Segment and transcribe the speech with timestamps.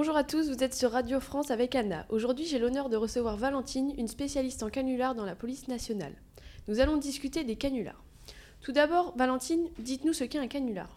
[0.00, 2.06] Bonjour à tous, vous êtes sur Radio France avec Anna.
[2.08, 6.12] Aujourd'hui, j'ai l'honneur de recevoir Valentine, une spécialiste en canular dans la police nationale.
[6.68, 8.04] Nous allons discuter des canulars.
[8.60, 10.88] Tout d'abord, Valentine, dites-nous ce qu'est un canular.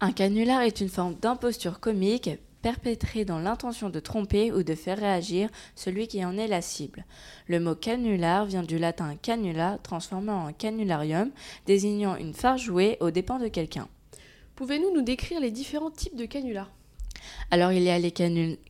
[0.00, 2.30] Un canular est une forme d'imposture comique
[2.62, 7.04] perpétrée dans l'intention de tromper ou de faire réagir celui qui en est la cible.
[7.48, 11.32] Le mot canular vient du latin canula, transformé en canularium,
[11.66, 13.88] désignant une farce jouée aux dépens de quelqu'un.
[14.56, 16.70] Pouvez-nous nous décrire les différents types de canulars?
[17.50, 18.12] Alors il y a les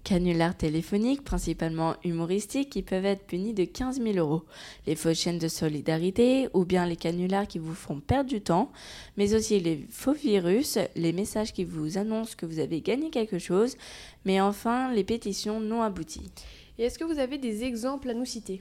[0.04, 4.44] canulars téléphoniques, principalement humoristiques, qui peuvent être punis de 15 000 euros.
[4.86, 8.70] Les fausses chaînes de solidarité ou bien les canulars qui vous font perdre du temps,
[9.16, 13.38] mais aussi les faux virus, les messages qui vous annoncent que vous avez gagné quelque
[13.38, 13.76] chose,
[14.24, 16.30] mais enfin les pétitions non abouties.
[16.78, 18.60] Et est-ce que vous avez des exemples à nous citer?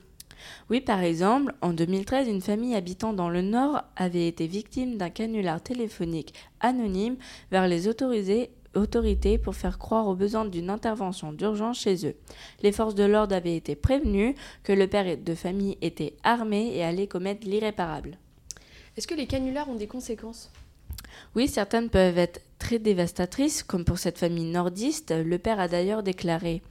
[0.70, 5.10] Oui, par exemple, en 2013, une famille habitant dans le Nord avait été victime d'un
[5.10, 7.18] canular téléphonique anonyme
[7.52, 12.16] vers les autorisés autorités pour faire croire aux besoins d'une intervention d'urgence chez eux.
[12.62, 16.84] Les forces de l'ordre avaient été prévenues que le père de famille était armé et
[16.84, 18.18] allait commettre l'irréparable.
[18.96, 20.52] Est-ce que les canulars ont des conséquences?
[21.36, 25.14] Oui, certaines peuvent être très dévastatrices, comme pour cette famille nordiste.
[25.16, 26.62] Le père a d'ailleurs déclaré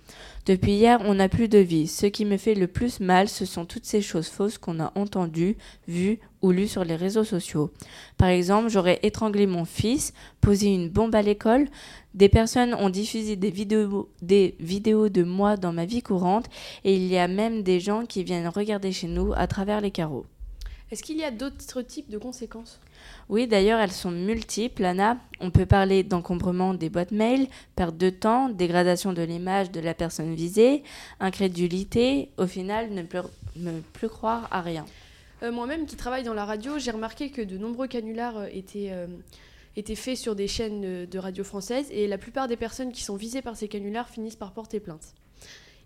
[0.45, 1.87] Depuis hier, on n'a plus de vie.
[1.87, 4.93] Ce qui me fait le plus mal, ce sont toutes ces choses fausses qu'on a
[4.97, 7.71] entendues, vues ou lues sur les réseaux sociaux.
[8.17, 11.69] Par exemple, j'aurais étranglé mon fils, posé une bombe à l'école.
[12.15, 16.47] Des personnes ont diffusé des vidéos, de moi dans ma vie courante,
[16.85, 19.91] et il y a même des gens qui viennent regarder chez nous à travers les
[19.91, 20.27] carreaux.
[20.93, 22.79] Est-ce qu'il y a d'autres types de conséquences?
[23.29, 25.19] Oui, d'ailleurs, elles sont multiples, Anna.
[25.41, 29.95] On peut parler d'encombrement des boîtes mail, perte de temps, dégradation de l'image de la
[29.95, 30.85] personne visée,
[31.19, 33.19] incrédulité, au final, ne plus,
[33.57, 34.85] ne plus croire à rien.
[35.43, 38.91] Euh, moi-même, qui travaille dans la radio, j'ai remarqué que de nombreux canulars euh, étaient,
[38.91, 39.07] euh,
[39.77, 43.17] étaient faits sur des chaînes de radio françaises et la plupart des personnes qui sont
[43.17, 45.15] visées par ces canulars finissent par porter plainte.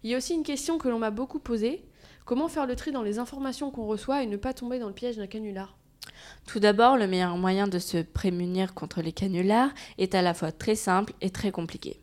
[0.03, 1.83] Il y a aussi une question que l'on m'a beaucoup posée.
[2.31, 4.95] Comment faire le tri dans les informations qu'on reçoit et ne pas tomber dans le
[4.95, 5.77] piège d'un canular?
[6.47, 10.53] Tout d'abord, le meilleur moyen de se prémunir contre les canulars est à la fois
[10.53, 11.99] très simple et très compliqué.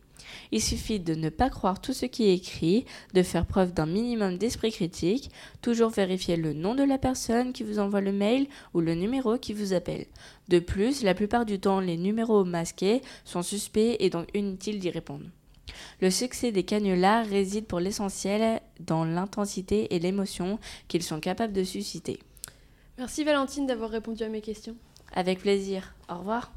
[0.52, 2.84] Il suffit de ne pas croire tout ce qui est écrit,
[3.14, 7.64] de faire preuve d'un minimum d'esprit critique, toujours vérifier le nom de la personne qui
[7.64, 10.08] vous envoie le mail ou le numéro qui vous appelle.
[10.50, 14.90] De plus, la plupart du temps, les numéros masqués sont suspects et donc inutile d'y
[14.90, 15.24] répondre.
[16.02, 21.64] Le succès des canulars réside pour l'essentiel dans l'intensité et l'émotion qu'ils sont capables de
[21.64, 22.20] susciter.
[22.98, 24.76] Merci Valentine d'avoir répondu à mes questions.
[25.14, 25.94] Avec plaisir.
[26.10, 26.52] Au revoir.